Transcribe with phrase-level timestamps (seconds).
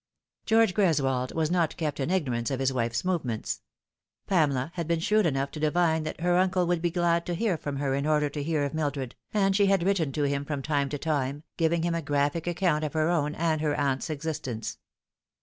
[0.47, 3.61] George Greswold was not kept in ignorance of his wife's movements.
[4.25, 7.55] Pamela had been shrewd enough to divine that her uncle would be glad to hear
[7.55, 10.63] from her in order to hear of Mildred, and she had written to him from
[10.63, 14.79] time to time, giving him a graphic account of her own and her aunt's existence.